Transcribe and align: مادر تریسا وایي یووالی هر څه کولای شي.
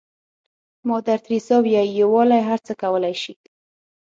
مادر 0.87 1.17
تریسا 1.25 1.55
وایي 1.61 1.91
یووالی 1.99 2.41
هر 2.49 2.59
څه 2.65 2.73
کولای 2.81 3.15
شي. 3.21 3.33